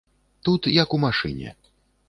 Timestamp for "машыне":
1.05-1.49